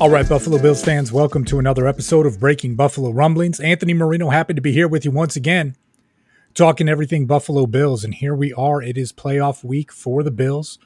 [0.00, 3.60] All right, Buffalo Bills fans, welcome to another episode of Breaking Buffalo Rumblings.
[3.60, 5.76] Anthony Marino, happy to be here with you once again,
[6.54, 8.02] talking everything Buffalo Bills.
[8.02, 8.80] And here we are.
[8.80, 10.78] It is playoff week for the Bills,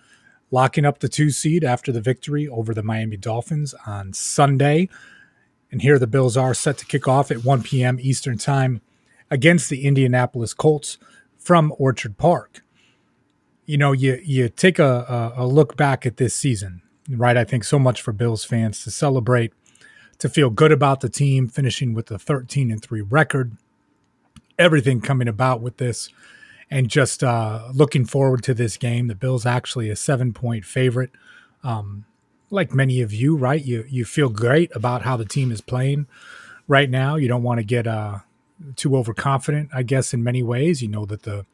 [0.50, 4.88] locking up the two seed after the victory over the Miami Dolphins on Sunday.
[5.70, 7.98] And here the Bills are set to kick off at 1 p.m.
[8.00, 8.80] Eastern Time
[9.30, 10.98] against the Indianapolis Colts
[11.38, 12.64] from Orchard Park.
[13.64, 17.36] You know, you you take a, a, a look back at this season right?
[17.36, 19.52] I think so much for Bills fans to celebrate,
[20.18, 23.56] to feel good about the team finishing with a 13 and 3 record,
[24.58, 26.08] everything coming about with this,
[26.70, 29.08] and just uh, looking forward to this game.
[29.08, 31.10] The Bills actually a seven point favorite.
[31.62, 32.04] Um,
[32.50, 33.62] like many of you, right?
[33.62, 36.06] You you feel great about how the team is playing
[36.68, 37.16] right now.
[37.16, 38.20] You don't want to get uh,
[38.76, 40.82] too overconfident, I guess, in many ways.
[40.82, 41.46] You know that the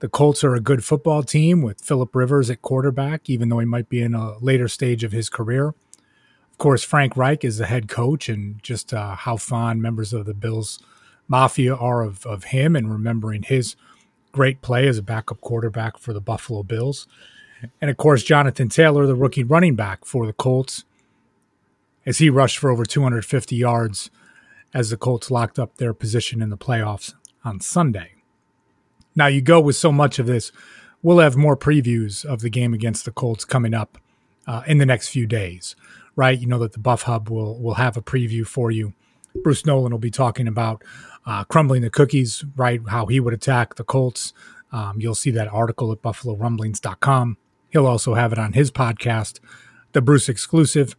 [0.00, 3.66] the Colts are a good football team with Philip Rivers at quarterback, even though he
[3.66, 5.68] might be in a later stage of his career.
[5.68, 10.26] Of course, Frank Reich is the head coach, and just uh, how fond members of
[10.26, 10.78] the Bills
[11.28, 13.76] Mafia are of, of him and remembering his
[14.32, 17.06] great play as a backup quarterback for the Buffalo Bills.
[17.80, 20.84] And of course, Jonathan Taylor, the rookie running back for the Colts,
[22.04, 24.10] as he rushed for over 250 yards
[24.74, 28.15] as the Colts locked up their position in the playoffs on Sunday.
[29.16, 30.52] Now you go with so much of this.
[31.02, 33.98] We'll have more previews of the game against the Colts coming up
[34.46, 35.74] uh, in the next few days,
[36.14, 36.38] right?
[36.38, 38.92] You know that the Buff Hub will will have a preview for you.
[39.42, 40.84] Bruce Nolan will be talking about
[41.24, 42.80] uh, crumbling the cookies, right?
[42.88, 44.32] How he would attack the Colts.
[44.72, 47.38] Um, you'll see that article at BuffaloRumblings.com.
[47.70, 49.40] He'll also have it on his podcast,
[49.92, 50.96] the Bruce exclusive,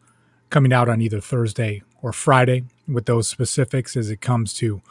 [0.49, 4.81] coming out on either Thursday or Friday with those specifics as it comes to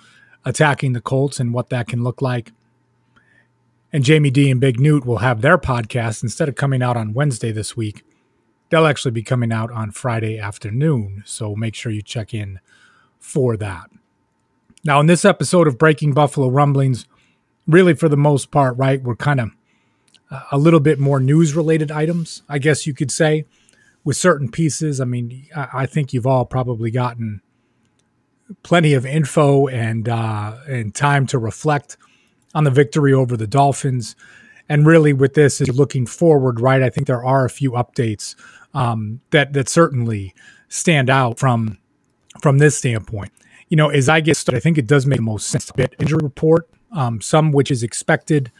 [0.44, 2.52] attacking the Colts and what that can look like
[3.92, 7.14] and Jamie D and Big Newt will have their podcast instead of coming out on
[7.14, 8.04] Wednesday this week.
[8.68, 11.22] They'll actually be coming out on Friday afternoon.
[11.24, 12.60] So make sure you check in
[13.18, 13.90] for that.
[14.84, 17.06] Now, in this episode of Breaking Buffalo Rumblings,
[17.66, 19.50] really for the most part, right, we're kind of
[20.30, 23.46] uh, a little bit more news related items, I guess you could say,
[24.04, 25.00] with certain pieces.
[25.00, 27.42] I mean, I think you've all probably gotten
[28.62, 31.96] plenty of info and uh, and time to reflect
[32.54, 34.16] on the victory over the Dolphins.
[34.68, 36.82] And really, with this, is looking forward, right?
[36.82, 38.34] I think there are a few updates
[38.74, 40.34] um, that that certainly
[40.68, 41.78] stand out from
[42.42, 43.32] from this standpoint.
[43.68, 45.74] You know, as I get started, I think it does make the most sense to
[45.74, 48.52] bit injury report, um, some which is expected.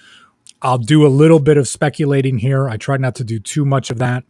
[0.63, 2.69] I'll do a little bit of speculating here.
[2.69, 4.25] I try not to do too much of that,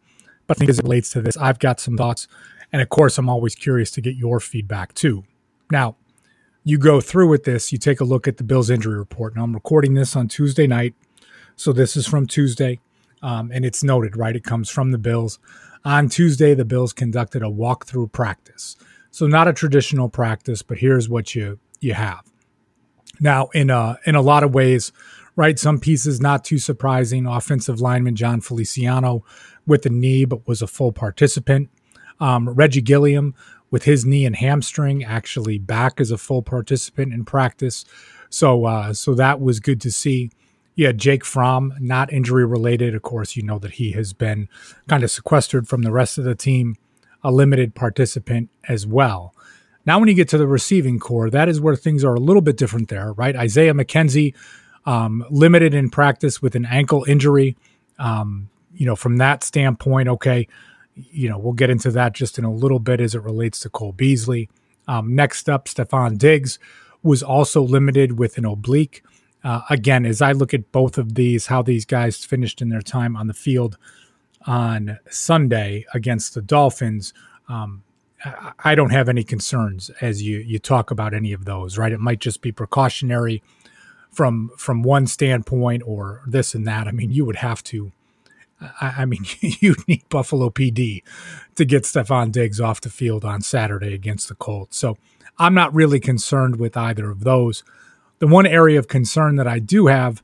[0.47, 2.27] but I think as it relates to this, I've got some thoughts,
[2.73, 5.25] and of course, I'm always curious to get your feedback too.
[5.71, 5.97] Now,
[6.67, 9.37] you go through with this, you take a look at the Bills injury report.
[9.37, 10.97] Now, I'm recording this on Tuesday night.
[11.55, 12.81] So this is from Tuesday.
[13.23, 14.35] Um, and it's noted, right?
[14.35, 15.39] It comes from the Bills.
[15.85, 18.77] On Tuesday, the Bills conducted a walkthrough practice.
[19.13, 22.25] So not a traditional practice, but here's what you you have.
[23.21, 24.91] Now, in a in a lot of ways,
[25.37, 25.61] right?
[25.61, 27.27] Some pieces not too surprising.
[27.27, 29.25] Offensive lineman Jon Feliciano
[29.69, 31.71] with a knee, but was a full participant.
[32.19, 33.35] Um, Reggie Gilliam
[33.71, 37.85] with his knee and hamstring actually back as a full participant in practice.
[38.31, 40.31] So uh, so that was good to see.
[40.75, 42.95] Yeah, Jake Fromm, not injury related.
[42.95, 44.49] Of course, you know that he has been
[44.89, 46.77] kind of sequestered from the rest of the team,
[47.23, 49.35] a limited participant as well.
[49.87, 52.43] Now, when you get to the receiving corps, that is where things are a little
[52.43, 53.35] bit different there, right?
[53.37, 54.35] Isaiah McKenzie,
[54.85, 57.57] um, limited in practice with an ankle injury.
[57.99, 60.49] Um, you know, from that standpoint, okay,
[60.97, 63.71] you know, we'll get into that just in a little bit as it relates to
[63.71, 64.49] Cole Beasley.
[64.89, 66.59] Um, next up, Stefon Diggs
[67.03, 69.03] was also limited with an oblique.
[69.45, 72.83] Uh, again, as I look at both of these, how these guys finished in their
[72.83, 73.77] time on the field
[74.47, 77.13] on Sunday against the Dolphins,
[77.49, 77.83] um,
[78.65, 81.79] I don't have any concerns as you you talk about any of those.
[81.79, 81.93] Right?
[81.93, 83.43] It might just be precautionary
[84.11, 86.89] from from one standpoint or this and that.
[86.89, 87.93] I mean, you would have to
[88.61, 91.03] I, I mean, you need Buffalo PD
[91.57, 94.77] to get Stefon Diggs off the field on Saturday against the Colts.
[94.77, 94.97] So
[95.39, 97.63] I'm not really concerned with either of those.
[98.19, 100.23] The one area of concern that I do have,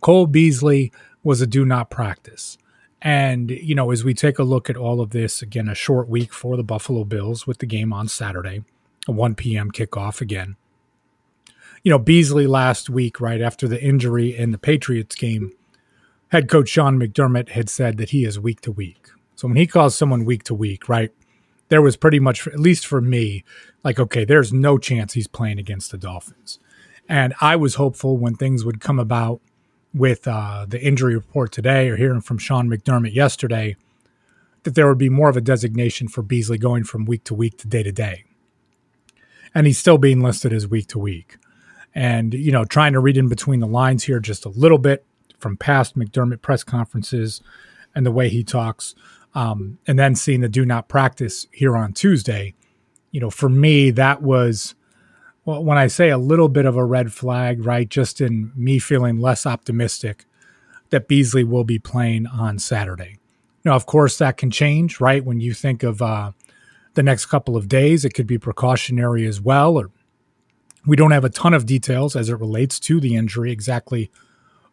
[0.00, 0.92] Cole Beasley
[1.24, 2.58] was a do not practice.
[3.00, 6.08] And, you know, as we take a look at all of this, again, a short
[6.08, 8.62] week for the Buffalo Bills with the game on Saturday.
[9.08, 9.72] a 1 p.m.
[9.72, 10.54] kickoff again.
[11.82, 15.52] You know, Beasley last week, right after the injury in the Patriots game,
[16.32, 19.10] head coach Sean McDermott had said that he is week to week.
[19.36, 21.10] So when he calls someone week to week, right,
[21.68, 23.44] there was pretty much, at least for me,
[23.84, 26.58] like, okay, there's no chance he's playing against the Dolphins.
[27.06, 29.42] And I was hopeful when things would come about
[29.92, 33.76] with uh, the injury report today or hearing from Sean McDermott yesterday
[34.62, 37.58] that there would be more of a designation for Beasley going from week to week
[37.58, 38.24] to day to day.
[39.54, 41.36] And he's still being listed as week to week.
[41.94, 45.04] And, you know, trying to read in between the lines here just a little bit
[45.42, 47.42] from past McDermott press conferences
[47.94, 48.94] and the way he talks
[49.34, 52.54] um, and then seeing the do not practice here on Tuesday,
[53.10, 54.74] you know, for me, that was,
[55.44, 58.78] well, when I say a little bit of a red flag, right, just in me
[58.78, 60.26] feeling less optimistic
[60.90, 63.18] that Beasley will be playing on Saturday.
[63.64, 65.24] Now, of course, that can change, right?
[65.24, 66.32] When you think of uh,
[66.94, 69.90] the next couple of days, it could be precautionary as well, or
[70.86, 74.10] we don't have a ton of details as it relates to the injury, exactly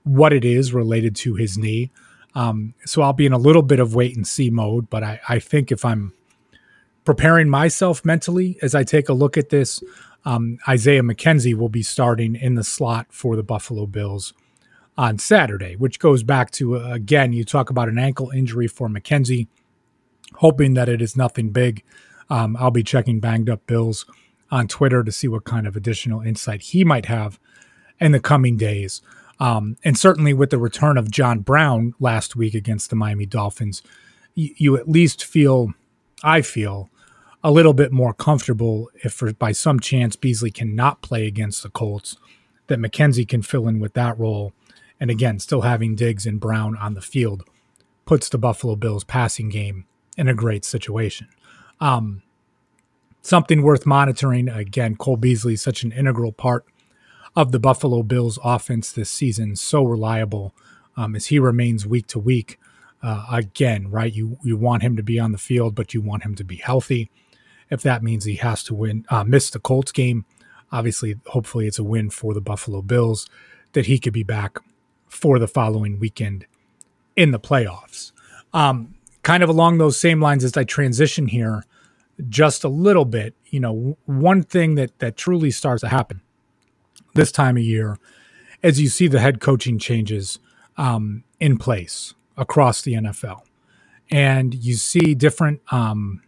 [0.04, 1.92] what it is related to his knee.
[2.36, 5.20] Um, so I'll be in a little bit of wait and see mode, but I,
[5.28, 6.14] I think if I'm
[7.06, 9.84] preparing myself mentally as I take a look at this,
[10.26, 14.34] um, Isaiah McKenzie will be starting in the slot for the Buffalo Bills
[14.98, 18.90] on Saturday, which goes back to, uh, again, you talk about an ankle injury for
[18.90, 19.48] McKenzie,
[20.36, 21.84] hoping that it is nothing big.
[22.30, 24.06] Um, I'll be checking Banged Up Bills
[24.52, 27.40] on Twitter to see what kind of additional insight he might have
[28.00, 29.02] in the coming days.
[29.40, 33.82] Um, and certainly with the return of John Brown last week against the Miami Dolphins,
[34.36, 35.74] you, you at least feel,
[36.24, 36.90] I feel,
[37.44, 41.70] a little bit more comfortable if for, by some chance Beasley cannot play against the
[41.70, 42.18] Colts,
[42.68, 44.54] that McKenzie can fill in with that role.
[45.00, 47.44] And again, still having Diggs and Brown on the field
[48.06, 49.86] puts the Buffalo Bills passing game
[50.18, 51.30] in a great situation.
[51.80, 52.22] Um,
[53.22, 54.50] something worth monitoring.
[54.50, 56.66] Again, Cole Beasley is such an integral part
[57.36, 59.56] of the Buffalo Bills offense this season.
[59.56, 60.54] So reliable
[60.98, 62.60] um, as he remains week to week.
[63.02, 64.14] Uh, again, right?
[64.14, 66.58] You you want him to be on the field, but you want him to be
[66.58, 67.10] healthy.
[67.70, 70.26] If that means he has to win, uh, miss the Colts game,
[70.70, 73.30] obviously, hopefully, it's a win for the Buffalo Bills
[73.72, 74.58] that he could be back
[75.08, 76.46] for the following weekend
[77.16, 78.12] in the playoffs.
[78.54, 81.64] Um, kind of along those same lines as I transition here,
[82.28, 83.34] just a little bit.
[83.46, 86.22] You know, one thing that that truly starts to happen
[87.20, 87.98] this time of year
[88.64, 90.40] as you see the head coaching changes
[90.78, 93.42] um, in place across the NFL.
[94.10, 96.22] And you see different um,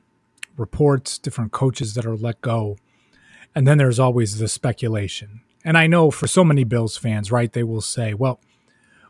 [0.57, 2.77] reports, different coaches that are let go.
[3.55, 5.41] And then there's always the speculation.
[5.63, 8.39] And I know for so many Bills fans, right, they will say, well,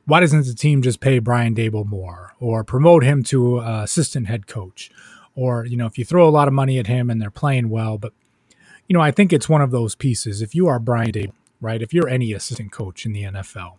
[0.05, 4.27] why doesn't the team just pay Brian Daboll more or promote him to uh, assistant
[4.27, 4.91] head coach?
[5.35, 7.69] Or, you know, if you throw a lot of money at him and they're playing
[7.69, 8.13] well, but,
[8.87, 10.41] you know, I think it's one of those pieces.
[10.41, 11.81] If you are Brian Daboll, right?
[11.81, 13.77] If you're any assistant coach in the NFL,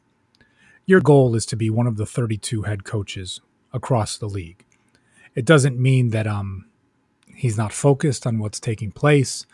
[0.86, 3.40] your goal is to be one of the 32 head coaches
[3.72, 4.64] across the league.
[5.34, 6.66] It doesn't mean that um,
[7.34, 9.46] he's not focused on what's taking place.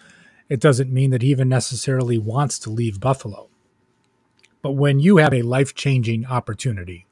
[0.48, 3.48] It doesn't mean that he even necessarily wants to leave Buffalo.
[4.62, 7.06] But when you have a life changing opportunity,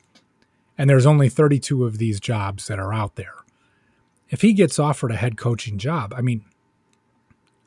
[0.76, 3.34] and there's only 32 of these jobs that are out there,
[4.28, 6.44] if he gets offered a head coaching job, I mean,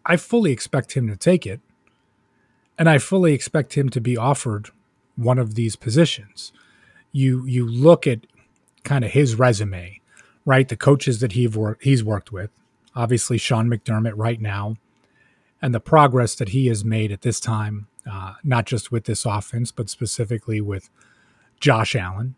[0.06, 1.62] I fully expect him to take it
[2.80, 4.69] and I fully expect him to be offered
[5.18, 6.54] one of these positions.
[7.12, 8.26] You you look at
[8.83, 10.00] kind of his resume,
[10.45, 10.68] right?
[10.68, 12.50] The coaches that he's worked he's worked with,
[12.95, 14.78] obviously Sean McDermott right now,
[15.62, 19.26] and the progress that he has made at this time, uh, not just with this
[19.26, 20.90] offense, but specifically with
[21.59, 22.36] Josh Allen.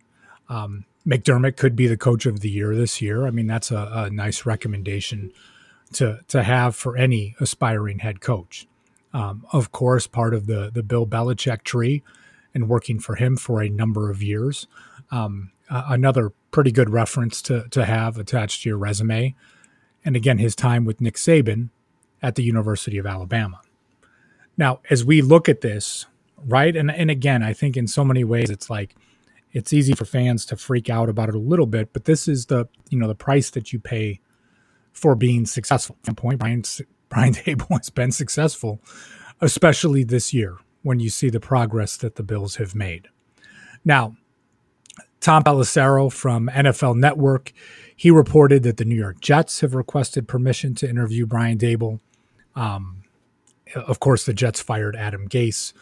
[0.49, 3.27] Um, McDermott could be the coach of the year this year.
[3.27, 5.31] I mean, that's a, a nice recommendation
[5.93, 8.67] to to have for any aspiring head coach.
[9.13, 12.03] Um, of course, part of the the Bill Belichick tree,
[12.53, 14.67] and working for him for a number of years.
[15.11, 19.35] Um, uh, another pretty good reference to to have attached to your resume,
[20.05, 21.69] and again, his time with Nick Saban
[22.21, 23.61] at the University of Alabama.
[24.57, 26.05] Now, as we look at this,
[26.37, 28.95] right, and and again, I think in so many ways, it's like
[29.51, 32.45] it's easy for fans to freak out about it a little bit, but this is
[32.47, 34.19] the you know the price that you pay
[34.93, 35.97] for being successful.
[36.15, 36.63] Point Brian
[37.11, 38.79] Brian Daboll has been successful,
[39.39, 43.09] especially this year when you see the progress that the Bills have made.
[43.85, 44.15] Now,
[45.19, 47.53] Tom Pelissero from NFL Network,
[47.95, 51.99] he reported that the New York Jets have requested permission to interview Brian Daboll.
[52.55, 53.03] Um,
[53.75, 55.73] of course, the Jets fired Adam Gase.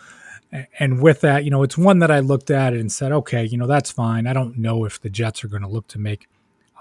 [0.80, 3.58] And with that, you know, it's one that I looked at and said, okay, you
[3.58, 4.28] know, that's fine.
[4.28, 6.28] I don't know if the Jets are going to look to make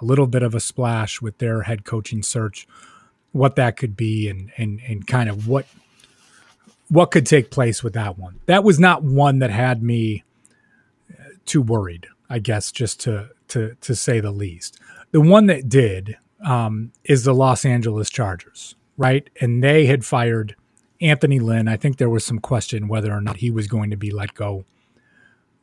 [0.01, 2.67] a little bit of a splash with their head coaching search
[3.33, 5.67] what that could be and and and kind of what
[6.89, 8.41] what could take place with that one.
[8.47, 10.25] That was not one that had me
[11.13, 14.79] uh, too worried, I guess, just to to to say the least.
[15.11, 19.29] The one that did um, is the Los Angeles Chargers, right?
[19.41, 20.55] And they had fired
[21.01, 21.69] Anthony Lynn.
[21.69, 24.35] I think there was some question whether or not he was going to be let
[24.35, 24.65] go.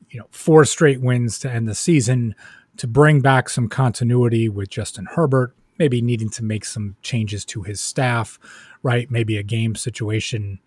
[0.09, 2.35] You know, four straight wins to end the season
[2.77, 7.63] to bring back some continuity with Justin Herbert, maybe needing to make some changes to
[7.63, 8.39] his staff,
[8.83, 9.09] right?
[9.09, 10.59] Maybe a game situation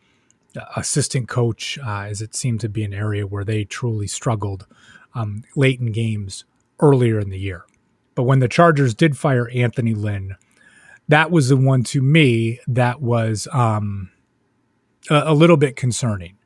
[0.57, 4.67] uh, assistant coach, uh, as it seemed to be an area where they truly struggled
[5.15, 6.45] um, late in games
[6.81, 7.65] earlier in the year.
[8.15, 10.37] But when the Chargers did fire Anthony Lynn,
[11.07, 14.11] that was the one to me that was um,
[15.11, 16.37] a, a little bit concerning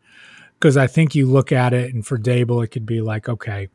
[0.62, 3.68] because I think you look at it, and for Daboll, it could be like, okay,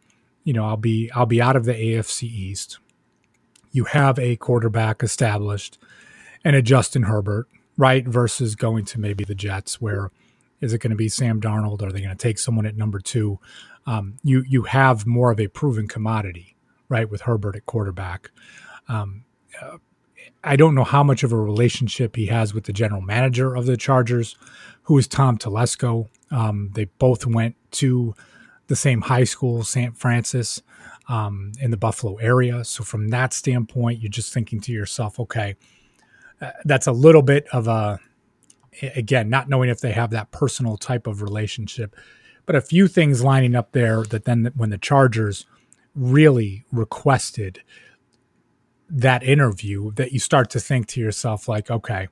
[0.45, 2.79] you know, I'll be I'll be out of the AFC East.
[3.77, 5.77] You have a quarterback established,
[6.43, 8.05] and a Justin Herbert, right?
[8.05, 10.11] Versus going to maybe the Jets, where
[10.61, 11.81] is it going to be Sam Darnold?
[11.81, 13.39] Are they going to take someone at number two?
[13.85, 16.57] Um, you you have more of a proven commodity
[16.89, 18.31] right, with Herbert at quarterback.
[18.87, 19.23] Um,
[19.61, 19.77] uh,
[20.43, 23.65] I don't know how much of a relationship he has with the general manager of
[23.65, 24.35] the Chargers,
[24.83, 26.07] who is Tom Telesco.
[26.31, 28.15] Um, they both went to
[28.67, 29.97] the same high school, St.
[29.97, 30.61] Francis,
[31.07, 32.63] um, in the Buffalo area.
[32.63, 35.55] So, from that standpoint, you're just thinking to yourself, okay,
[36.41, 37.99] uh, that's a little bit of a,
[38.95, 41.95] again, not knowing if they have that personal type of relationship,
[42.45, 45.45] but a few things lining up there that then when the Chargers
[45.95, 47.61] really requested
[48.89, 52.07] that interview that you start to think to yourself like okay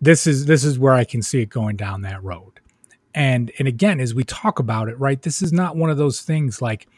[0.00, 2.60] this is this is where i can see it going down that road
[3.14, 6.22] and and again as we talk about it right this is not one of those
[6.22, 6.88] things like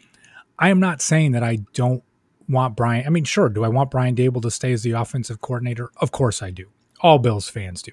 [0.59, 2.03] i am not saying that i don't
[2.49, 5.41] want brian i mean sure do i want brian Daboll to stay as the offensive
[5.41, 6.69] coordinator of course i do
[7.01, 7.93] all bills fans do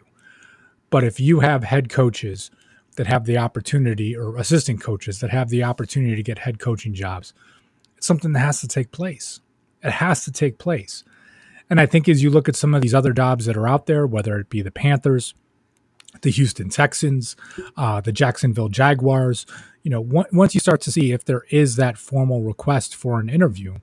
[0.89, 2.51] but if you have head coaches
[2.95, 6.93] that have the opportunity or assistant coaches that have the opportunity to get head coaching
[6.93, 7.33] jobs
[8.03, 9.39] it's something that has to take place.
[9.81, 11.05] It has to take place.
[11.69, 13.85] And I think as you look at some of these other jobs that are out
[13.85, 15.33] there, whether it be the Panthers,
[16.21, 17.37] the Houston Texans,
[17.77, 19.45] uh, the Jacksonville Jaguars,
[19.83, 23.29] you know, once you start to see if there is that formal request for an
[23.29, 23.75] interview,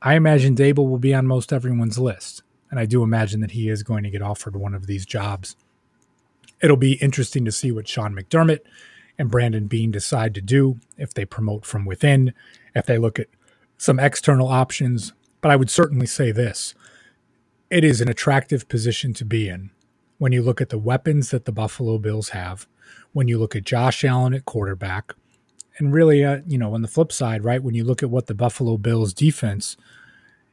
[0.00, 2.42] I imagine Daboll will be on most everyone's list.
[2.70, 5.56] And I do imagine that he is going to get offered one of these jobs.
[6.62, 8.60] It'll be interesting to see what Sean McDermott
[9.18, 12.32] and Brandon Beane decide to do if they promote from within,
[12.74, 13.28] if they look at
[13.76, 15.12] some external options.
[15.40, 16.74] But I would certainly say this
[17.70, 19.70] it is an attractive position to be in
[20.24, 22.66] when you look at the weapons that the Buffalo Bills have,
[23.12, 25.12] when you look at Josh Allen at quarterback,
[25.76, 28.26] and really, uh, you know, on the flip side, right, when you look at what
[28.26, 29.76] the Buffalo Bills defense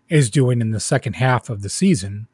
[0.10, 2.28] is doing in the second half of the season,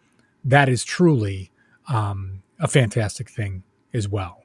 [0.44, 1.52] that is truly
[1.88, 3.62] um, a fantastic thing
[3.94, 4.44] as well.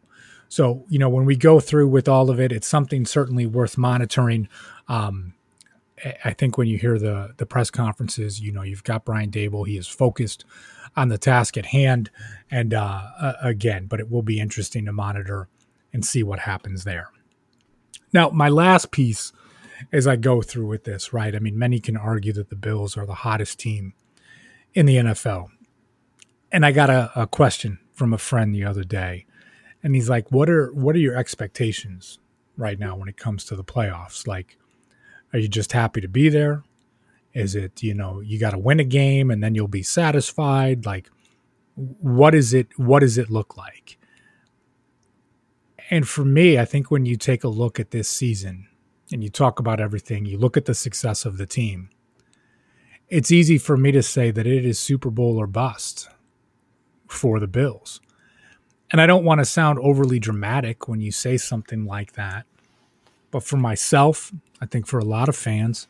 [0.50, 3.78] So, you know, when we go through with all of it, it's something certainly worth
[3.78, 4.48] monitoring.
[4.86, 5.32] Um,
[6.26, 9.66] I think when you hear the the press conferences, you know, you've got Brian Daboll.
[9.66, 10.44] He is focused
[10.96, 12.10] on the task at hand,
[12.50, 15.48] and uh, uh, again, but it will be interesting to monitor
[15.92, 17.10] and see what happens there.
[18.12, 19.32] Now, my last piece
[19.92, 21.34] as I go through with this, right?
[21.34, 23.94] I mean, many can argue that the Bills are the hottest team
[24.74, 25.48] in the NFL,
[26.50, 29.26] and I got a, a question from a friend the other day
[29.82, 32.18] and he's like, "What are what are your expectations
[32.56, 34.26] right now when it comes to the playoffs?
[34.26, 34.56] Like,
[35.32, 36.62] are you just happy to be there?
[37.34, 40.84] Is it you know you got to win a game and then you'll be satisfied?
[40.84, 41.10] Like,
[41.74, 42.68] what is it?
[42.78, 43.98] What does it look like?"
[45.90, 48.68] And for me, I think when you take a look at this season
[49.12, 51.90] and you talk about everything, you look at the success of the team.
[53.08, 56.08] It's easy for me to say that it is Super Bowl or bust
[57.08, 58.00] for the Bills
[58.92, 62.44] and I don't want to sound overly dramatic when you say something like that.
[63.30, 65.88] But for myself, I think for a lot of fans,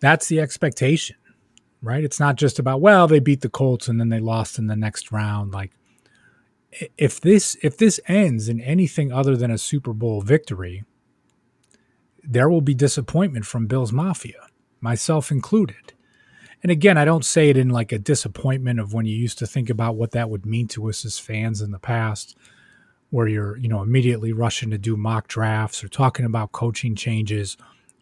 [0.00, 1.16] that's the expectation,
[1.82, 2.04] right?
[2.04, 4.76] It's not just about, well, they beat the Colts and then they lost in the
[4.76, 5.52] next round.
[5.52, 5.72] Like
[6.96, 10.84] if this if this ends in anything other than a Super Bowl victory,
[12.22, 14.48] there will be disappointment from Bills Mafia,
[14.80, 15.94] myself included.
[16.62, 19.46] And again, I don't say it in like a disappointment of when you used to
[19.46, 22.36] think about what that would mean to us as fans in the past,
[23.10, 27.56] where you're, you know, immediately rushing to do mock drafts or talking about coaching changes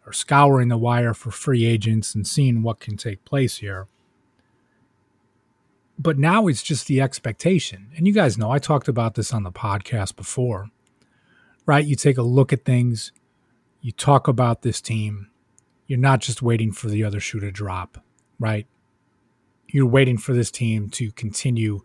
[0.06, 3.88] or scouring the wire for free agents and seeing what can take place here.
[5.98, 7.88] But now it's just the expectation.
[7.96, 10.68] And you guys know I talked about this on the podcast before,
[11.64, 11.84] right?
[11.84, 13.12] You take a look at things,
[13.80, 15.30] you talk about this team,
[15.86, 17.98] you're not just waiting for the other shoe to drop
[18.38, 18.66] right?
[19.68, 21.80] you're waiting for this team to continue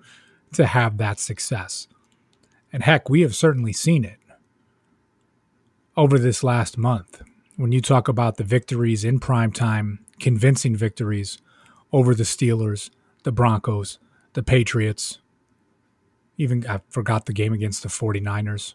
[0.54, 1.88] to have that success.
[2.72, 4.20] And heck, we have certainly seen it
[5.98, 7.22] over this last month.
[7.62, 11.38] When you talk about the victories in prime time, convincing victories
[11.94, 12.90] over the Steelers,
[13.22, 14.00] the Broncos,
[14.34, 15.20] the Patriots,
[16.38, 18.74] even I forgot the game against the 49ers.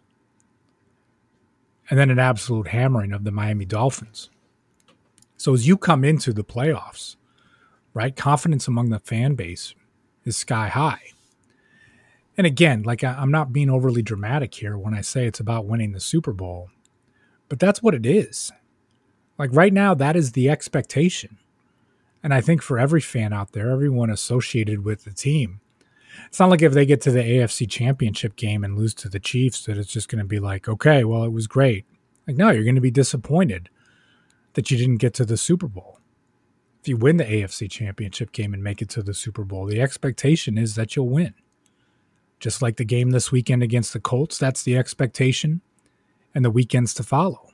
[1.90, 4.30] And then an absolute hammering of the Miami Dolphins.
[5.36, 7.16] So as you come into the playoffs,
[7.92, 9.74] right, confidence among the fan base
[10.24, 11.10] is sky high.
[12.38, 15.90] And again, like I'm not being overly dramatic here when I say it's about winning
[15.90, 16.70] the Super Bowl,
[17.48, 18.52] but that's what it is.
[19.38, 21.38] Like right now, that is the expectation.
[22.22, 25.60] And I think for every fan out there, everyone associated with the team,
[26.26, 29.20] it's not like if they get to the AFC championship game and lose to the
[29.20, 31.84] Chiefs that it's just going to be like, okay, well, it was great.
[32.26, 33.68] Like, no, you're going to be disappointed
[34.54, 36.00] that you didn't get to the Super Bowl.
[36.80, 39.80] If you win the AFC championship game and make it to the Super Bowl, the
[39.80, 41.34] expectation is that you'll win.
[42.40, 45.60] Just like the game this weekend against the Colts, that's the expectation
[46.34, 47.50] and the weekends to follow.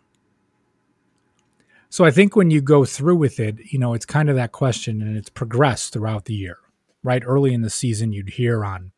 [1.93, 4.53] So I think when you go through with it, you know, it's kind of that
[4.53, 6.57] question and it's progressed throughout the year
[7.03, 7.23] right?
[7.25, 8.93] Early in the season, you'd hear on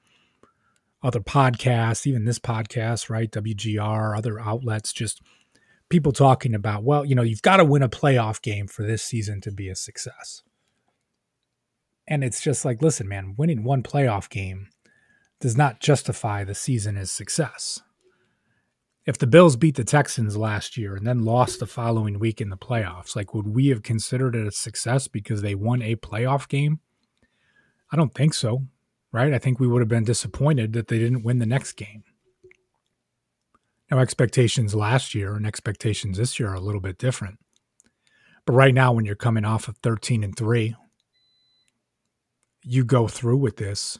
[1.03, 3.31] other podcasts, even this podcast, right?
[3.31, 5.23] WGR, other outlets, just
[5.89, 9.03] people talking about, well, you know, you've got to win a playoff game for this
[9.03, 10.43] season to be a success.
[12.07, 14.69] And it's just like, listen, man, winning one playoff game
[15.41, 17.81] does not justify the season as success.
[19.07, 22.49] If the Bills beat the Texans last year and then lost the following week in
[22.49, 26.49] the playoffs, like would we have considered it a success because they won a playoff
[26.49, 26.81] game?
[27.93, 28.67] I don't think so,
[29.13, 29.35] right?
[29.35, 32.05] I think we would have been disappointed that they didn't win the next game.
[33.91, 37.39] Now, expectations last year and expectations this year are a little bit different.
[38.47, 40.75] But right now, when you're coming off of 13 and 3,
[42.63, 43.99] you go through with this.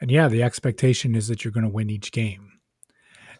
[0.00, 2.55] And yeah, the expectation is that you're going to win each game.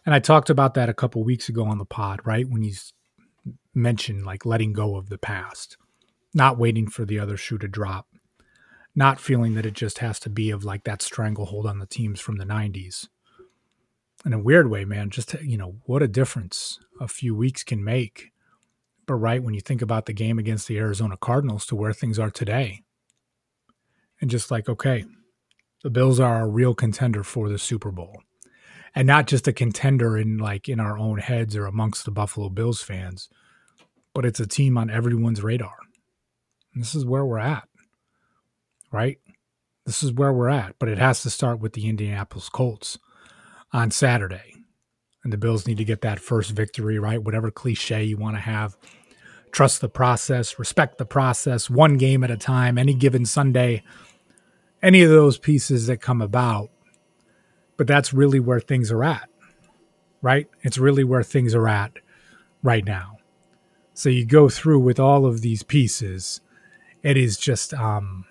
[0.07, 2.47] And I talked about that a couple weeks ago on the pod, right?
[2.47, 2.73] When you
[3.75, 5.75] mentioned like letting go of the past,
[6.33, 8.07] not waiting for the other shoe to drop,
[8.95, 12.21] not feeling that it just has to be of like that stranglehold on the teams
[12.21, 13.09] from the 90s.
[14.25, 17.83] In a weird way, man, just, you know, what a difference a few weeks can
[17.83, 18.31] make.
[19.07, 22.17] But right when you think about the game against the Arizona Cardinals to where things
[22.17, 22.83] are today,
[24.21, 25.03] and just like, okay,
[25.83, 28.21] the Bills are a real contender for the Super Bowl.
[28.95, 32.49] And not just a contender in like in our own heads or amongst the Buffalo
[32.49, 33.29] Bills fans,
[34.13, 35.77] but it's a team on everyone's radar.
[36.73, 37.67] And this is where we're at
[38.91, 39.19] right?
[39.85, 42.97] This is where we're at, but it has to start with the Indianapolis Colts
[43.71, 44.53] on Saturday.
[45.23, 47.21] And the Bills need to get that first victory, right?
[47.21, 48.77] Whatever cliche you want to have.
[49.51, 53.83] Trust the process, respect the process, one game at a time, any given Sunday,
[54.83, 56.69] any of those pieces that come about.
[57.77, 59.29] But that's really where things are at,
[60.21, 60.47] right?
[60.63, 61.93] It's really where things are at
[62.63, 63.17] right now.
[63.93, 66.41] So you go through with all of these pieces.
[67.03, 68.25] It is just um,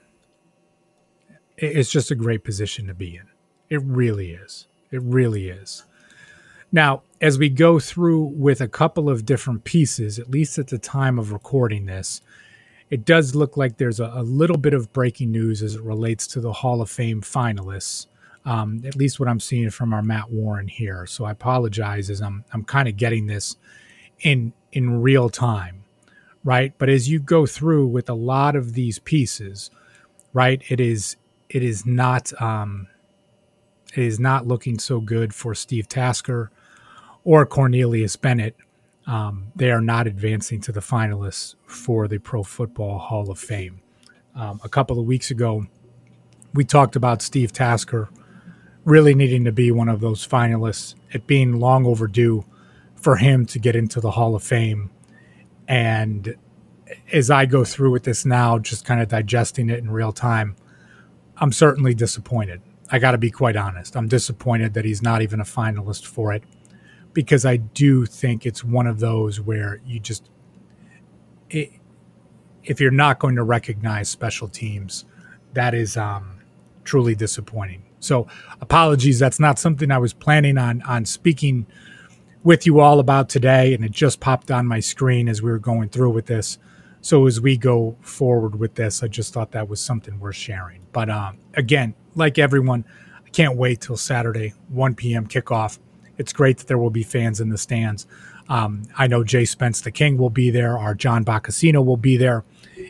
[1.56, 3.28] it's just a great position to be in.
[3.68, 4.66] It really is.
[4.90, 5.85] It really is.
[6.70, 10.78] Now, as we go through with a couple of different pieces, at least at the
[10.78, 12.20] time of recording this,
[12.90, 16.26] it does look like there's a, a little bit of breaking news as it relates
[16.28, 18.06] to the Hall of Fame finalists.
[18.46, 21.04] Um, at least what I'm seeing from our Matt Warren here.
[21.04, 23.56] So I apologize as I'm I'm kind of getting this
[24.20, 25.85] in in real time,
[26.44, 26.72] right?
[26.78, 29.70] But as you go through with a lot of these pieces,
[30.32, 31.16] right, it is
[31.50, 32.87] it is not um,
[33.94, 36.50] it is not looking so good for Steve Tasker
[37.24, 38.56] or Cornelius Bennett.
[39.06, 43.80] Um, they are not advancing to the finalists for the Pro Football Hall of Fame.
[44.35, 45.66] Um, a couple of weeks ago,
[46.54, 48.09] we talked about Steve Tasker
[48.87, 52.44] really needing to be one of those finalists, it being long overdue
[52.94, 54.90] for him to get into the Hall of Fame.
[55.66, 56.37] And
[57.12, 60.55] as I go through with this now, just kind of digesting it in real time,
[61.37, 62.62] I'm certainly disappointed.
[62.88, 63.96] I got to be quite honest.
[63.96, 66.44] I'm disappointed that he's not even a finalist for it
[67.12, 70.31] because I do think it's one of those where you just,
[71.51, 71.72] it,
[72.62, 75.05] if you're not going to recognize special teams,
[75.55, 76.38] that is um,
[76.85, 77.86] truly disappointing.
[78.06, 78.26] So
[78.60, 79.18] apologies.
[79.18, 81.66] That's not something I was planning on on speaking
[82.42, 85.58] with you all about today, and it just popped on my screen as we were
[85.58, 86.58] going through with this.
[87.00, 90.86] So as we go forward with this, I just thought that was something worth sharing.
[90.92, 92.84] But um, again, like everyone,
[93.24, 95.26] I can't wait till Saturday, 1 p.m.
[95.26, 95.78] kickoff.
[96.18, 98.06] It's great that there will be fans in the stands.
[98.48, 100.78] Um, I know Jay Spence the King will be there.
[100.78, 102.44] Our John Boccacino will be there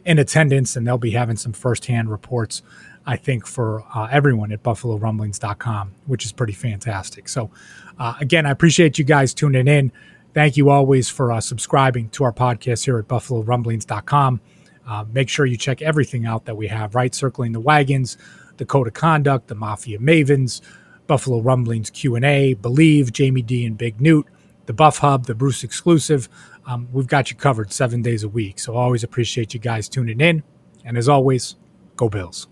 [0.05, 2.63] in attendance, and they'll be having some firsthand reports,
[3.07, 7.29] I think, for uh, everyone at BuffaloRumblings.com, which is pretty fantastic.
[7.29, 7.51] So,
[7.99, 9.93] uh, again, I appreciate you guys tuning in.
[10.35, 14.41] Thank you always for uh, subscribing to our podcast here at BuffaloRumblings.com.
[14.87, 17.15] Uh, make sure you check everything out that we have, right?
[17.15, 18.19] Circling the Wagons,
[18.57, 20.61] the Code of Conduct, the Mafia Mavens,
[21.07, 24.27] Buffalo Rumblings Q&A, Billieve, Jamie D and Big Newt,
[24.67, 26.29] the Buff Hub, the Bruce exclusive.
[26.67, 28.59] Um, we've got you covered seven days a week.
[28.59, 30.43] So always appreciate you guys tuning in.
[30.85, 31.57] And as always,
[31.97, 32.49] go Bills.